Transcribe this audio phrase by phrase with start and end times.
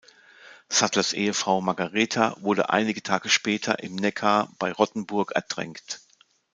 [0.67, 6.01] Sattlers Ehefrau Margaretha wurde einige Tage später im Neckar bei Rottenburg ertränkt.